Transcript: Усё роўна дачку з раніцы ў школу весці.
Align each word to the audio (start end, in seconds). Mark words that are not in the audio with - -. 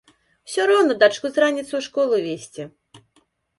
Усё 0.45 0.63
роўна 0.71 0.95
дачку 1.03 1.31
з 1.35 1.45
раніцы 1.45 1.69
ў 1.69 1.81
школу 1.89 2.15
весці. 2.27 2.69